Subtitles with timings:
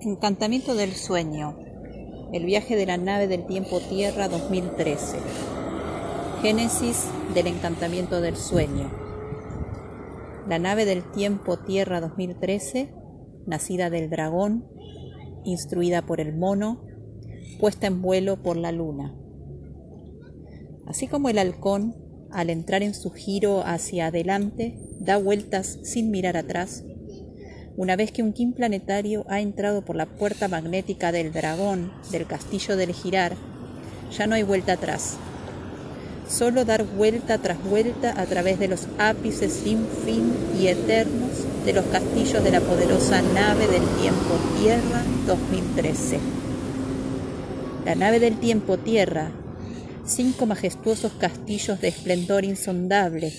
[0.00, 1.56] Encantamiento del sueño.
[2.32, 5.16] El viaje de la nave del tiempo Tierra 2013.
[6.42, 8.90] Génesis del encantamiento del sueño.
[10.46, 12.92] La nave del tiempo Tierra 2013,
[13.46, 14.68] nacida del dragón,
[15.44, 16.84] instruida por el mono,
[17.58, 19.14] puesta en vuelo por la luna.
[20.86, 21.96] Así como el halcón,
[22.30, 26.84] al entrar en su giro hacia adelante, da vueltas sin mirar atrás,
[27.76, 32.26] una vez que un Kim planetario ha entrado por la puerta magnética del dragón del
[32.26, 33.34] castillo del girar,
[34.16, 35.16] ya no hay vuelta atrás.
[36.28, 41.30] Solo dar vuelta tras vuelta a través de los ápices sin fin y eternos
[41.64, 46.18] de los castillos de la poderosa nave del tiempo Tierra 2013.
[47.84, 49.30] La nave del tiempo Tierra,
[50.06, 53.32] cinco majestuosos castillos de esplendor insondable,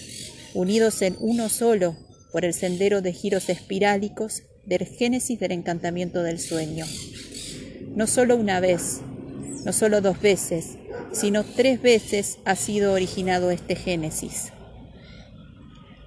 [0.54, 1.96] unidos en uno solo
[2.38, 6.86] por el sendero de giros espirálicos del génesis del encantamiento del sueño.
[7.96, 8.99] No solo una vez,
[9.66, 10.77] no solo dos veces,
[11.12, 14.54] sino tres veces ha sido originado este génesis.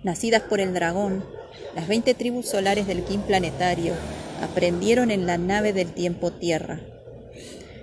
[0.04, 1.24] Nacidas por el dragón,
[1.74, 3.94] las veinte tribus solares del Kim planetario
[4.40, 6.78] aprendieron en la nave del tiempo Tierra.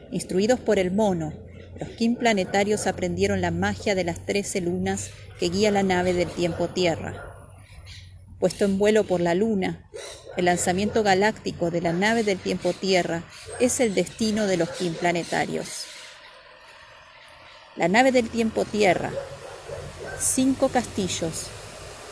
[0.09, 1.33] Instruidos por el mono,
[1.81, 6.29] los Kim planetarios aprendieron la magia de las trece lunas que guía la nave del
[6.29, 7.26] tiempo Tierra
[8.39, 9.89] puesto en vuelo por la Luna,
[10.37, 13.23] el lanzamiento galáctico de la nave del tiempo Tierra
[13.59, 15.85] es el destino de los Kim planetarios.
[17.75, 19.11] La nave del tiempo Tierra,
[20.19, 21.47] cinco castillos,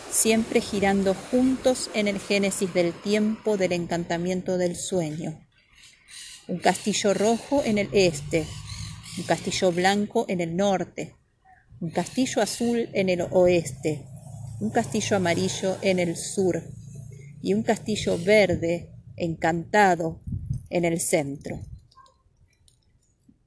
[0.10, 5.40] siempre girando juntos en el génesis del tiempo del encantamiento del sueño.
[6.48, 8.48] Un castillo rojo en el este,
[9.18, 11.16] un castillo blanco en el norte,
[11.80, 14.06] un castillo azul en el oeste,
[14.60, 16.64] un castillo amarillo en el sur
[17.42, 20.22] y un castillo verde encantado
[20.70, 21.60] en el centro.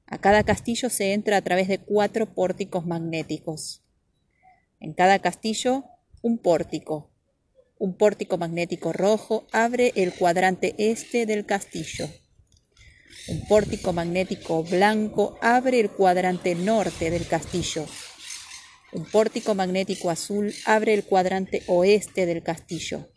[0.05, 3.83] A cada castillo se entra a través de cuatro pórticos magnéticos.
[4.79, 5.83] En cada castillo,
[6.21, 7.11] un pórtico.
[7.77, 12.09] Un pórtico magnético rojo abre el cuadrante este del castillo.
[13.27, 17.85] Un pórtico magnético blanco abre el cuadrante norte del castillo
[18.91, 23.07] un pórtico magnético azul abre el cuadrante oeste del castillo.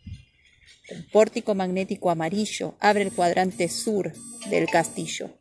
[0.91, 4.13] Un pórtico magnético amarillo abre el cuadrante sur
[4.49, 5.31] del castillo.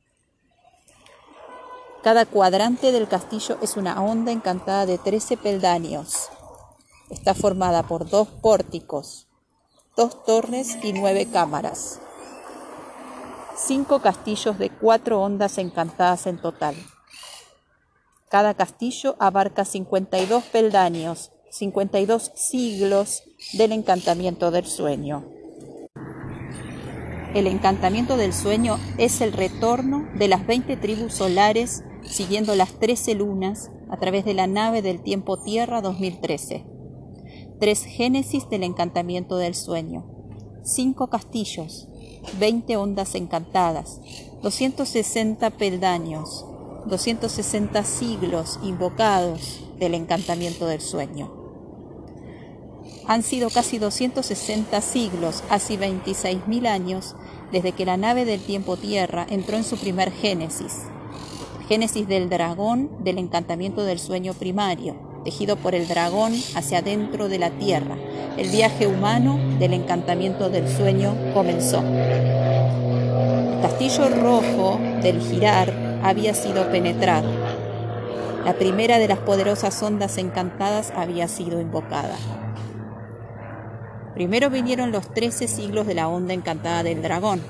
[2.03, 6.31] Cada cuadrante del castillo es una onda encantada de 13 peldaños.
[7.11, 9.29] Está formada por dos pórticos,
[9.97, 12.01] dos torres y nueve cámaras.
[13.55, 16.75] Cinco castillos de cuatro ondas encantadas en total.
[18.33, 25.23] Cada castillo abarca 52 peldaños, 52 siglos del encantamiento del sueño.
[27.35, 33.17] El encantamiento del sueño es el retorno de las 20 tribus solares siguiendo las 13
[33.17, 36.65] lunas a través de la nave del tiempo Tierra 2013.
[37.61, 40.07] Tres génesis del encantamiento del sueño.
[40.63, 41.87] Cinco castillos,
[42.39, 44.01] 20 ondas encantadas,
[44.41, 46.47] 260 peldaños,
[46.87, 51.31] 260 siglos invocados del encantamiento del sueño.
[53.07, 57.17] Han sido casi 260 siglos, así 26.000 años,
[57.51, 60.83] desde que la nave del tiempo tierra entró en su primer génesis,
[61.69, 64.95] génesis del dragón del encantamiento del sueño primario,
[65.25, 67.97] tejido por el dragón hacia adentro de la tierra.
[68.37, 71.83] El viaje humano del encantamiento del sueño comenzó.
[73.55, 77.31] El castillo rojo del girar había sido penetrado.
[78.45, 82.17] La primera de las poderosas ondas encantadas había sido invocada.
[84.15, 87.41] Primero vinieron los trece siglos de la onda encantada del dragón,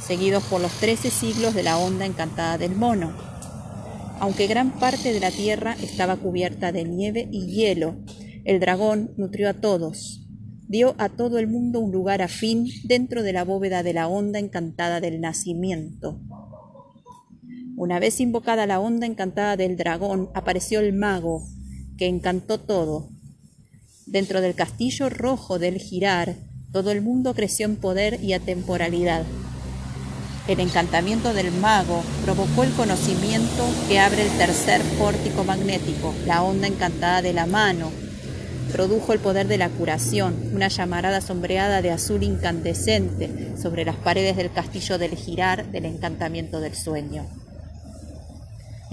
[0.00, 3.12] seguidos por los trece siglos de la onda encantada del mono.
[4.18, 7.96] Aunque gran parte de la tierra estaba cubierta de nieve y hielo,
[8.44, 10.22] el dragón nutrió a todos,
[10.66, 14.38] dio a todo el mundo un lugar afín dentro de la bóveda de la onda
[14.38, 16.18] encantada del nacimiento,
[17.76, 21.42] una vez invocada la onda encantada del dragón, apareció el mago,
[21.98, 23.08] que encantó todo.
[24.06, 26.36] Dentro del castillo rojo del girar,
[26.72, 29.24] todo el mundo creció en poder y atemporalidad.
[30.46, 36.66] El encantamiento del mago provocó el conocimiento que abre el tercer pórtico magnético, la onda
[36.68, 37.90] encantada de la mano.
[38.72, 44.36] Produjo el poder de la curación, una llamarada sombreada de azul incandescente sobre las paredes
[44.36, 47.24] del castillo del girar del encantamiento del sueño.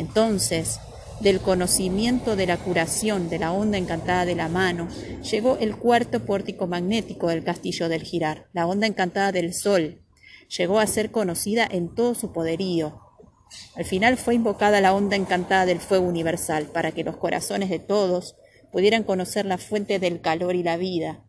[0.02, 0.80] Entonces,
[1.20, 4.88] del conocimiento de la curación de la onda encantada de la mano,
[5.22, 10.02] llegó el cuarto pórtico magnético del castillo del girar, la onda encantada del sol.
[10.58, 13.00] llegó a ser conocida en todo su poderío.
[13.76, 17.80] Al final fue invocada la onda encantada del fuego universal para que los corazones de
[17.80, 18.36] todos
[18.72, 21.24] pudieran conocer la fuente del calor y la vida.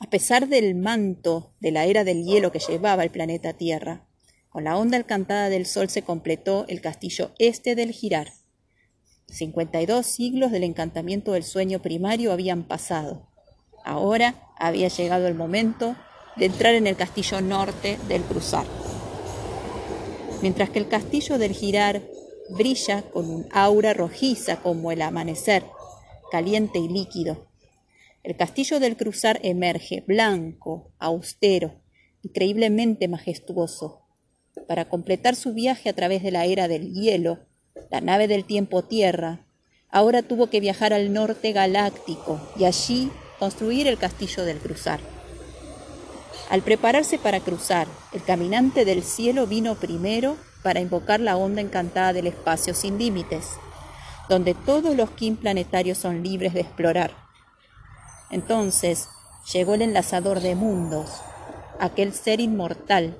[0.00, 4.04] A pesar del manto de la era del hielo que llevaba el planeta Tierra,
[4.54, 8.30] con la onda encantada del sol se completó el castillo este del girar.
[9.26, 13.26] 52 siglos del encantamiento del sueño primario habían pasado.
[13.84, 15.96] Ahora había llegado el momento
[16.36, 18.64] de entrar en el castillo norte del cruzar.
[20.40, 22.02] Mientras que el castillo del girar
[22.48, 25.64] brilla con un aura rojiza como el amanecer,
[26.30, 27.48] caliente y líquido.
[28.22, 31.74] El castillo del cruzar emerge blanco, austero,
[32.22, 34.03] increíblemente majestuoso.
[34.68, 37.40] Para completar su viaje a través de la era del hielo,
[37.90, 39.46] la nave del tiempo Tierra
[39.90, 45.00] ahora tuvo que viajar al norte galáctico y allí construir el castillo del cruzar.
[46.50, 52.12] Al prepararse para cruzar, el caminante del cielo vino primero para invocar la onda encantada
[52.12, 53.50] del espacio sin límites,
[54.28, 57.12] donde todos los Kim planetarios son libres de explorar.
[58.30, 59.08] Entonces
[59.52, 61.10] llegó el enlazador de mundos,
[61.78, 63.16] aquel ser inmortal,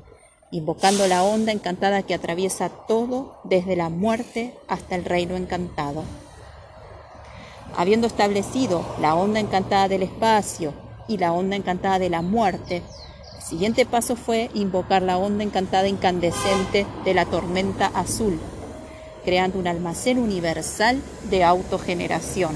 [0.54, 6.04] invocando la onda encantada que atraviesa todo desde la muerte hasta el reino encantado.
[7.76, 10.72] Habiendo establecido la onda encantada del espacio
[11.08, 12.82] y la onda encantada de la muerte,
[13.36, 18.38] el siguiente paso fue invocar la onda encantada incandescente de la tormenta azul,
[19.24, 22.54] creando un almacén universal de autogeneración.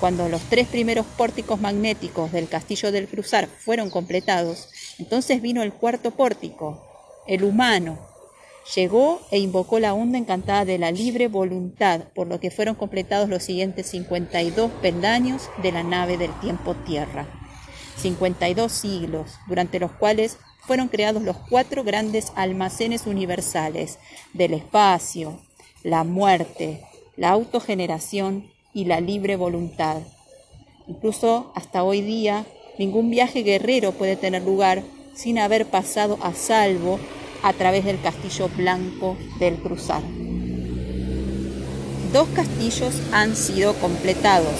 [0.00, 4.70] Cuando los tres primeros pórticos magnéticos del castillo del cruzar fueron completados,
[5.02, 6.82] entonces vino el cuarto pórtico,
[7.26, 7.98] el humano,
[8.76, 13.28] Llegó e invocó la onda encantada de la libre voluntad, por lo que fueron completados
[13.28, 17.26] los siguientes 52 peldaños de la nave del tiempo tierra.
[17.96, 23.98] 52 siglos, durante los cuales fueron creados los cuatro grandes almacenes universales
[24.32, 25.40] del espacio,
[25.82, 26.84] la muerte,
[27.16, 30.02] la autogeneración y la libre voluntad.
[30.86, 32.46] Incluso hasta hoy día,
[32.78, 34.82] ningún viaje guerrero puede tener lugar
[35.14, 36.98] sin haber pasado a salvo
[37.42, 40.02] a través del castillo blanco del Cruzar.
[42.12, 44.54] Dos castillos han sido completados.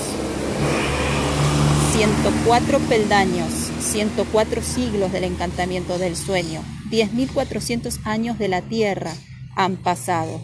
[1.93, 9.13] 104 peldaños, 104 siglos del encantamiento del sueño, 10.400 años de la tierra
[9.55, 10.41] han pasado.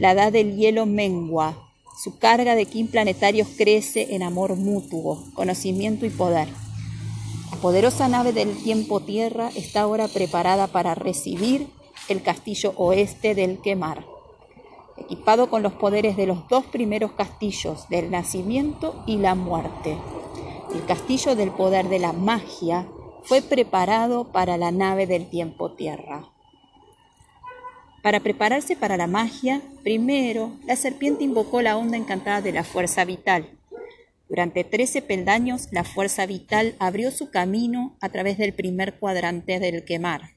[0.00, 1.70] La edad del hielo mengua,
[2.02, 6.48] su carga de kim planetarios crece en amor mutuo, conocimiento y poder.
[7.50, 11.68] La poderosa nave del tiempo tierra está ahora preparada para recibir
[12.08, 14.06] el castillo oeste del Quemar,
[14.96, 19.98] equipado con los poderes de los dos primeros castillos del nacimiento y la muerte.
[20.74, 22.86] El castillo del poder de la magia
[23.24, 26.30] fue preparado para la nave del tiempo tierra.
[28.02, 33.04] Para prepararse para la magia, primero la serpiente invocó la onda encantada de la fuerza
[33.04, 33.59] vital,
[34.30, 39.84] durante trece peldaños, la fuerza vital abrió su camino a través del primer cuadrante del
[39.84, 40.36] quemar.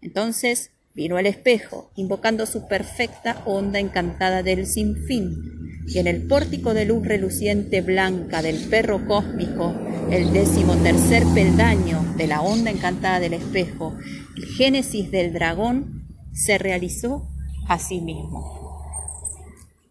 [0.00, 6.74] Entonces vino el espejo, invocando su perfecta onda encantada del sinfín, y en el pórtico
[6.74, 9.74] de luz reluciente blanca del perro cósmico,
[10.12, 13.96] el décimo tercer peldaño de la onda encantada del espejo,
[14.36, 17.28] el génesis del dragón, se realizó
[17.66, 18.80] a sí mismo.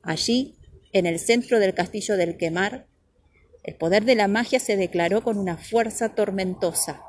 [0.02, 0.56] Allí,
[0.94, 2.87] en el centro del castillo del quemar,
[3.68, 7.02] el poder de la magia se declaró con una fuerza tormentosa.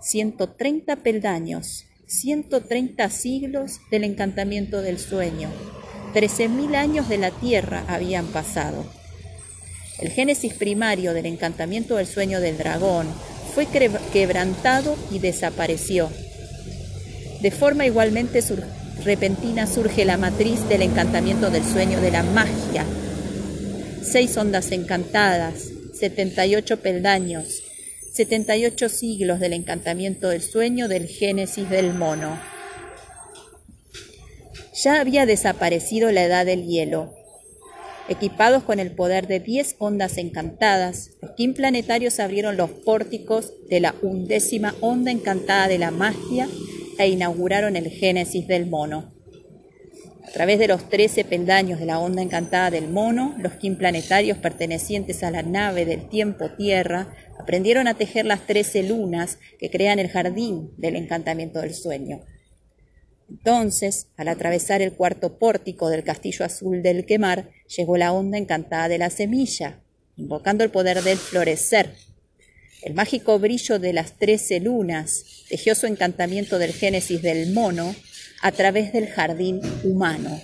[0.00, 5.50] 130 peldaños, 130 siglos del encantamiento del sueño,
[6.14, 8.84] 13.000 años de la tierra habían pasado.
[10.00, 13.06] El génesis primario del encantamiento del sueño del dragón
[13.54, 13.68] fue
[14.12, 16.10] quebrantado y desapareció.
[17.40, 18.40] De forma igualmente
[19.04, 22.84] repentina surge la matriz del encantamiento del sueño de la magia,
[24.04, 27.62] seis ondas encantadas, 78 peldaños,
[28.12, 32.38] 78 siglos del encantamiento del sueño del génesis del mono.
[34.74, 37.14] Ya había desaparecido la edad del hielo.
[38.08, 43.80] Equipados con el poder de 10 ondas encantadas, los Kim planetarios abrieron los pórticos de
[43.80, 46.48] la undécima onda encantada de la magia
[46.98, 49.11] e inauguraron el génesis del mono.
[50.32, 54.38] A través de los trece peldaños de la onda encantada del mono, los Kim planetarios
[54.38, 59.98] pertenecientes a la nave del tiempo Tierra aprendieron a tejer las trece lunas que crean
[59.98, 62.20] el jardín del encantamiento del sueño.
[63.28, 68.88] Entonces, al atravesar el cuarto pórtico del castillo azul del quemar, llegó la onda encantada
[68.88, 69.82] de la semilla,
[70.16, 71.92] invocando el poder del florecer.
[72.80, 77.94] El mágico brillo de las trece lunas tejió su encantamiento del Génesis del mono
[78.42, 80.40] a través del jardín humano.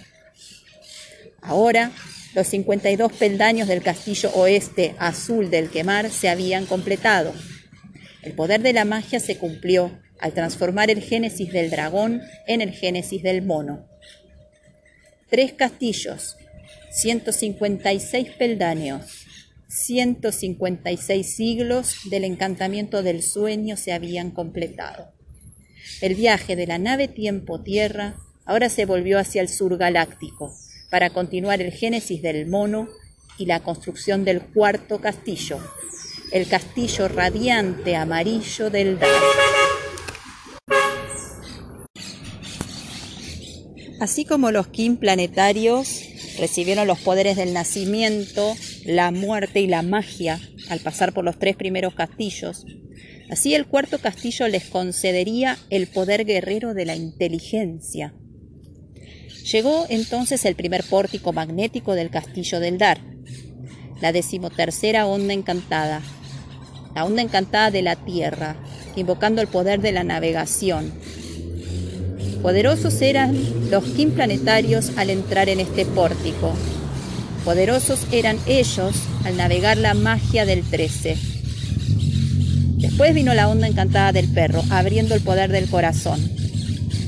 [1.43, 1.93] Ahora,
[2.35, 7.35] los 52 peldaños del castillo oeste azul del quemar se habían completado.
[8.23, 12.73] El poder de la magia se cumplió al transformar el Génesis del dragón en el
[12.73, 13.89] Génesis del mono.
[15.29, 16.37] Tres castillos,
[16.93, 19.27] 156 peldaños,
[19.69, 25.18] 156 siglos del encantamiento del sueño se habían completado.
[26.01, 28.15] El viaje de la nave tiempo-tierra
[28.45, 30.55] ahora se volvió hacia el sur galáctico
[30.91, 32.89] para continuar el génesis del mono
[33.37, 35.59] y la construcción del cuarto castillo,
[36.31, 39.11] el castillo radiante amarillo del Dar.
[44.01, 46.05] Así como los Kim planetarios
[46.39, 50.41] recibieron los poderes del nacimiento, la muerte y la magia
[50.71, 52.65] al pasar por los tres primeros castillos.
[53.31, 58.15] Así el cuarto castillo les concedería el poder guerrero de la inteligencia.
[59.53, 63.01] Llegó entonces el primer pórtico magnético del castillo del Dar,
[64.01, 66.03] la decimotercera onda encantada,
[66.95, 68.57] la onda encantada de la Tierra,
[68.97, 70.93] invocando el poder de la navegación.
[72.43, 76.55] Poderosos eran los Kim planetarios al entrar en este pórtico,
[77.49, 78.95] Poderosos eran ellos
[79.25, 81.38] al navegar la magia del 13.
[82.99, 86.21] Después vino la onda encantada del perro, abriendo el poder del corazón.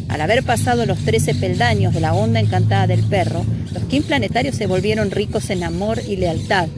[0.06, 4.54] Al haber pasado los 13 peldaños de la onda encantada del perro, los Kim planetarios
[4.54, 6.68] se volvieron ricos en amor y lealtad.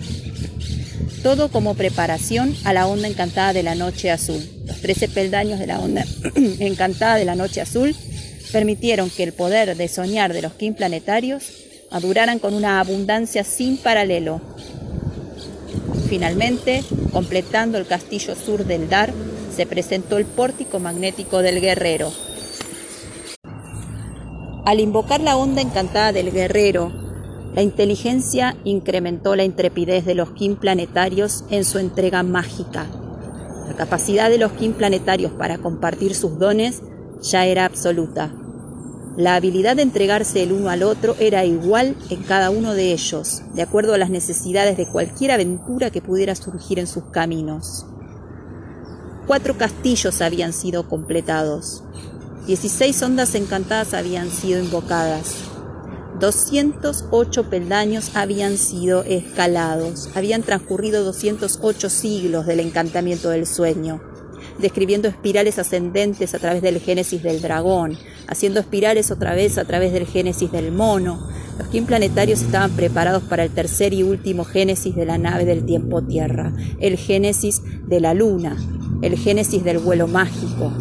[1.23, 4.43] Todo como preparación a la onda encantada de la noche azul.
[4.65, 6.07] Los 13 peldaños de la onda
[6.59, 7.95] encantada de la noche azul
[8.51, 11.53] permitieron que el poder de soñar de los Kim planetarios
[11.91, 14.41] maduraran con una abundancia sin paralelo.
[16.13, 19.15] Finalmente, completando el castillo sur del Dar,
[19.51, 22.13] se presentó el pórtico magnético del guerrero.
[24.67, 26.93] Al invocar la onda encantada del guerrero,
[27.55, 32.85] la inteligencia incrementó la intrepidez de los Kim planetarios en su entrega mágica.
[33.67, 36.83] La capacidad de los Kim planetarios para compartir sus dones
[37.23, 38.35] ya era absoluta.
[39.17, 43.43] La habilidad de entregarse el uno al otro era igual en cada uno de ellos,
[43.53, 47.85] de acuerdo a las necesidades de cualquier aventura que pudiera surgir en sus caminos.
[49.27, 51.85] Cuatro castillos habían sido completados,
[52.47, 55.35] dieciséis ondas encantadas habían sido invocadas,
[56.19, 64.12] 208 peldaños habían sido escalados, habían transcurrido 208 siglos del encantamiento del sueño
[64.59, 69.93] describiendo espirales ascendentes a través del génesis del dragón, haciendo espirales otra vez a través
[69.93, 71.29] del génesis del mono.
[71.59, 75.65] Los Kim planetarios estaban preparados para el tercer y último génesis de la nave del
[75.65, 78.57] tiempo tierra, el génesis de la luna,
[79.03, 80.73] el génesis del vuelo mágico.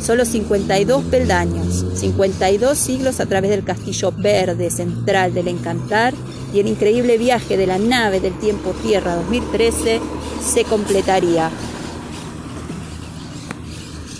[0.00, 6.12] Solo 52 peldaños, 52 siglos a través del castillo verde central del encantar
[6.52, 10.00] y el increíble viaje de la nave del tiempo tierra 2013
[10.44, 11.50] se completaría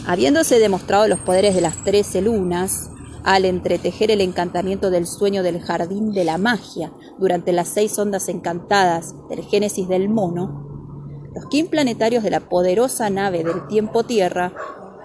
[0.06, 2.90] Habiéndose demostrado los poderes de las trece lunas,
[3.24, 8.28] al entretejer el encantamiento del sueño del jardín de la magia durante las seis ondas
[8.28, 14.52] encantadas del Génesis del mono, los Kim planetarios de la poderosa nave del tiempo tierra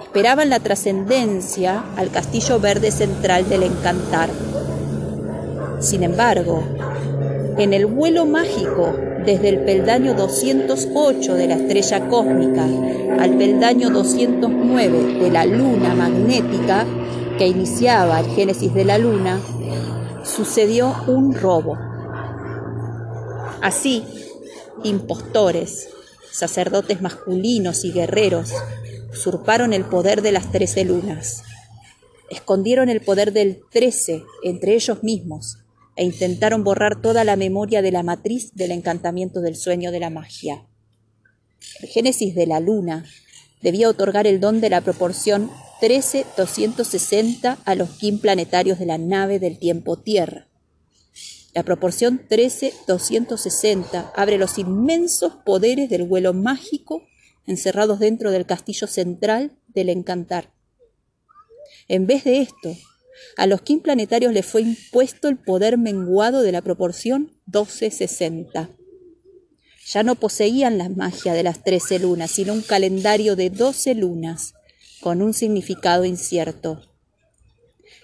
[0.01, 4.29] esperaban la trascendencia al castillo verde central del encantar.
[5.79, 6.63] Sin embargo,
[7.57, 8.93] en el vuelo mágico
[9.25, 12.65] desde el peldaño 208 de la estrella cósmica
[13.19, 16.85] al peldaño 209 de la luna magnética
[17.37, 19.39] que iniciaba el génesis de la luna,
[20.23, 21.77] sucedió un robo.
[23.61, 24.03] Así,
[24.83, 25.89] impostores,
[26.31, 28.53] sacerdotes masculinos y guerreros
[29.11, 31.43] usurparon el poder de las trece lunas.
[32.29, 35.59] Escondieron el poder del trece entre ellos mismos
[35.97, 40.09] e intentaron borrar toda la memoria de la matriz del encantamiento del sueño de la
[40.09, 40.65] magia.
[41.81, 43.05] El Génesis de la Luna
[43.61, 45.49] debía otorgar el don de la proporción
[45.81, 50.47] 13-260 a los Kim planetarios de la nave del tiempo Tierra.
[51.53, 57.03] La proporción 13-260 abre los inmensos poderes del vuelo mágico
[57.47, 60.53] encerrados dentro del castillo central del encantar.
[61.87, 62.75] En vez de esto,
[63.37, 68.69] a los Kim planetarios les fue impuesto el poder menguado de la proporción 1260.
[69.87, 74.53] Ya no poseían la magia de las trece lunas, sino un calendario de doce lunas,
[74.99, 76.81] con un significado incierto.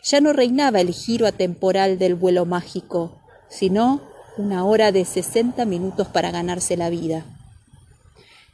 [0.04, 4.02] Ya no reinaba el giro atemporal del vuelo mágico, sino
[4.38, 7.26] una hora de sesenta minutos para ganarse la vida.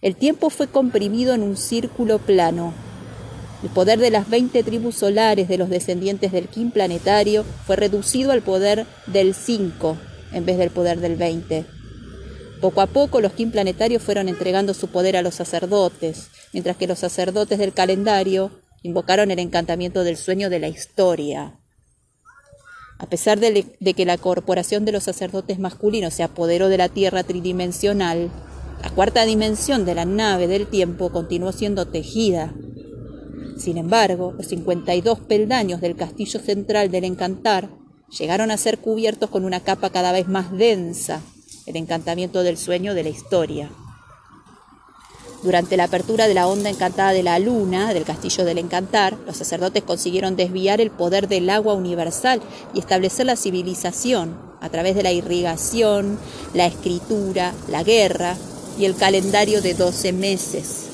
[0.02, 2.74] El tiempo fue comprimido en un círculo plano.
[3.62, 8.32] El poder de las 20 tribus solares de los descendientes del Kim planetario fue reducido
[8.32, 9.98] al poder del 5
[10.32, 11.66] en vez del poder del 20.
[12.62, 16.88] Poco a poco los Kim planetarios fueron entregando su poder a los sacerdotes, mientras que
[16.88, 18.52] los sacerdotes del calendario
[18.82, 21.60] invocaron el encantamiento del sueño de la historia.
[22.98, 26.90] A pesar de, de, que la corporación de los sacerdotes masculinos se apoderó de la
[26.90, 28.30] Tierra tridimensional,
[28.84, 32.54] la cuarta dimensión de la nave del tiempo continuó siendo tejida.
[33.60, 37.70] Sin embargo, los 52 peldaños del castillo central del encantar
[38.18, 41.22] llegaron a ser cubiertos con una capa cada vez más densa,
[41.66, 43.70] el encantamiento del sueño de la historia.
[45.44, 49.36] Durante la apertura de la onda encantada de la luna, del castillo del encantar, los
[49.36, 52.42] sacerdotes consiguieron desviar el poder del agua universal
[52.74, 56.18] y establecer la civilización a través de la irrigación,
[56.54, 58.38] la escritura, la guerra
[58.78, 60.89] y el calendario de 12 meses.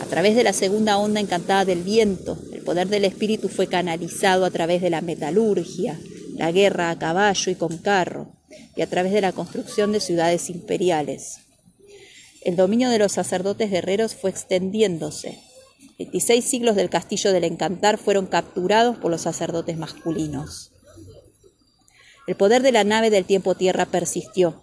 [0.00, 4.44] A través de la segunda onda encantada del viento, el poder del espíritu fue canalizado
[4.44, 5.98] a través de la metalurgia,
[6.36, 8.32] la guerra a caballo y con carro,
[8.76, 11.40] y a través de la construcción de ciudades imperiales.
[12.42, 15.40] El dominio de los sacerdotes guerreros fue extendiéndose.
[15.98, 20.70] 26 siglos del castillo del encantar fueron capturados por los sacerdotes masculinos.
[22.28, 24.62] El poder de la nave del tiempo tierra persistió,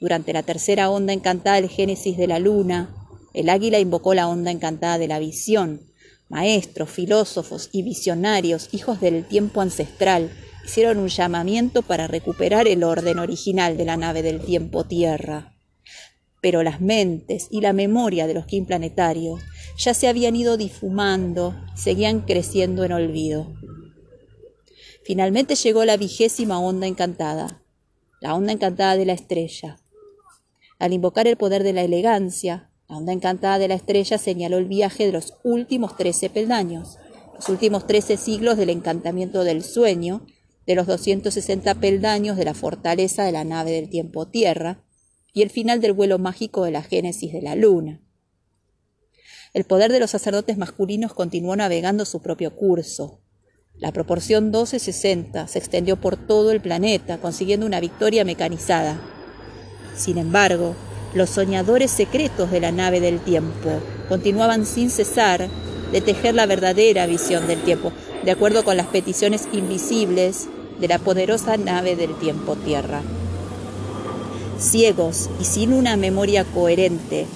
[0.00, 2.94] durante la tercera onda encantada del Génesis de la luna,
[3.34, 5.80] el águila invocó la onda encantada de la visión.
[6.28, 10.30] Maestros, filósofos y visionarios, hijos del tiempo ancestral,
[10.64, 15.54] hicieron un llamamiento para recuperar el orden original de la nave del tiempo Tierra.
[16.42, 19.40] Pero las mentes y la memoria de los Kim planetarios
[19.78, 23.54] ya se habían ido difumando, seguían creciendo en olvido.
[25.04, 27.62] Finalmente llegó la vigésima onda encantada,
[28.20, 29.78] la onda encantada de la estrella,
[30.78, 34.64] al invocar el poder de la elegancia, la onda encantada de la estrella señaló el
[34.64, 36.96] viaje de los últimos trece peldaños,
[37.34, 40.26] los últimos trece siglos del encantamiento del sueño,
[40.66, 44.82] de los 260 peldaños de la fortaleza de la nave del tiempo tierra,
[45.34, 48.00] y el final del vuelo mágico de la génesis de la luna.
[49.52, 53.20] El poder de los sacerdotes masculinos continuó navegando su propio curso.
[53.74, 59.00] La proporción 12-60 se extendió por todo el planeta, consiguiendo una victoria mecanizada,
[59.94, 60.74] sin embargo,
[61.14, 65.48] los soñadores secretos de la nave del tiempo continuaban sin cesar
[65.92, 67.92] de tejer la verdadera visión del tiempo,
[68.24, 70.48] de acuerdo con las peticiones invisibles
[70.80, 73.02] de la poderosa nave del tiempo Tierra.
[74.58, 77.26] Ciegos y sin una memoria coherente,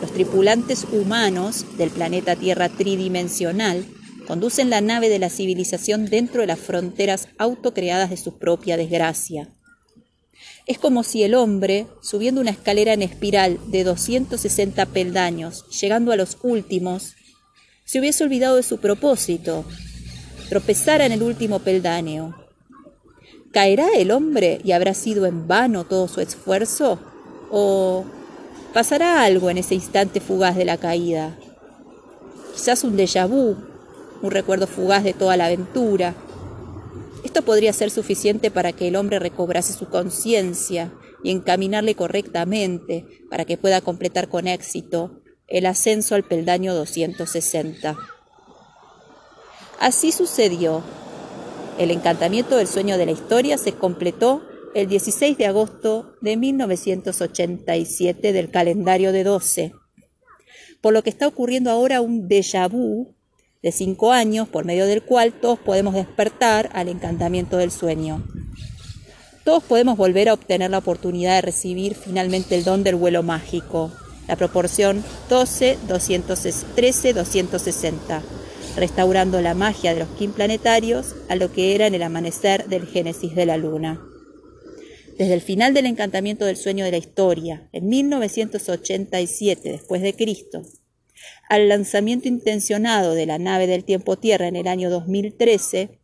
[0.00, 3.86] los tripulantes humanos del planeta Tierra tridimensional
[4.26, 9.55] conducen la nave de la civilización dentro de las fronteras autocreadas de su propia desgracia.
[10.66, 16.16] Es como si el hombre, subiendo una escalera en espiral de 260 peldaños, llegando a
[16.16, 17.14] los últimos,
[17.84, 19.64] se hubiese olvidado de su propósito,
[20.48, 22.36] tropezara en el último peldaño.
[23.52, 26.98] ¿Caerá el hombre y habrá sido en vano todo su esfuerzo?
[27.48, 28.04] ¿O
[28.74, 31.38] pasará algo en ese instante fugaz de la caída?
[32.54, 33.56] Quizás un déjà vu,
[34.20, 36.16] un recuerdo fugaz de toda la aventura,
[37.24, 43.44] esto podría ser suficiente para que el hombre recobrase su conciencia y encaminarle correctamente para
[43.44, 47.96] que pueda completar con éxito el ascenso al peldaño 260.
[49.78, 50.82] Así sucedió.
[51.78, 54.42] El encantamiento del sueño de la historia se completó
[54.74, 59.72] el 16 de agosto de 1987 del calendario de 12,
[60.80, 63.15] por lo que está ocurriendo ahora un déjà vu
[63.66, 68.24] de cinco años por medio del cual todos podemos despertar al encantamiento del sueño.
[69.42, 73.90] Todos podemos volver a obtener la oportunidad de recibir finalmente el don del vuelo mágico,
[74.28, 78.22] la proporción 12-13-260,
[78.76, 82.86] restaurando la magia de los Kim planetarios a lo que era en el amanecer del
[82.86, 84.00] Génesis de la Luna.
[85.18, 90.62] Desde el final del encantamiento del sueño de la historia, en 1987 después de Cristo,
[91.48, 95.98] al lanzamiento intencionado de la nave del tiempo Tierra en el año 2013,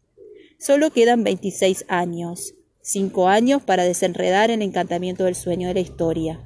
[0.59, 6.41] solo quedan 26 años, 5 años para desenredar el encantamiento del sueño de la historia,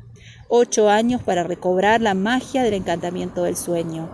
[0.48, 4.10] 8 años para recobrar la magia del encantamiento del sueño,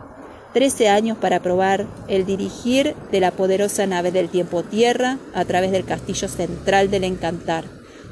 [0.55, 5.71] 13 años para probar el dirigir de la poderosa nave del tiempo Tierra a través
[5.71, 7.65] del castillo central del encantar,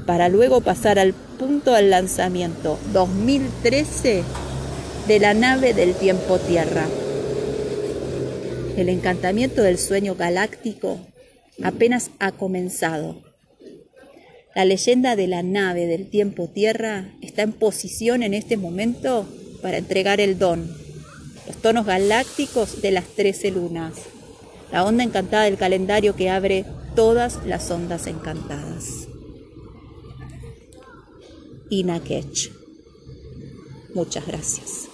[0.07, 4.24] para luego pasar al punto del lanzamiento 2013
[5.06, 6.86] de la nave del tiempo Tierra.
[8.76, 11.00] El encantamiento del sueño galáctico
[11.62, 13.22] apenas ha comenzado.
[14.54, 19.26] La leyenda de la nave del tiempo Tierra está en posición en este momento
[19.62, 20.76] para entregar el don,
[21.46, 23.94] los tonos galácticos de las trece lunas,
[24.72, 29.08] la onda encantada del calendario que abre todas las ondas encantadas.
[31.70, 32.52] Inakech.
[33.94, 34.89] Muchas gracias.